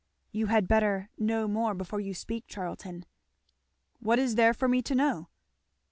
"You 0.31 0.47
had 0.47 0.67
better 0.67 1.11
know 1.19 1.47
more 1.47 1.75
before 1.75 1.99
you 1.99 2.15
speak, 2.15 2.45
Charlton." 2.47 3.05
"What 3.99 4.17
is 4.17 4.33
there 4.33 4.55
for 4.55 4.67
me 4.67 4.81
to 4.81 4.95
know?" 4.95 5.27